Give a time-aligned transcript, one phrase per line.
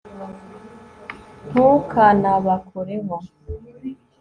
[1.49, 3.17] ntukanabakoreho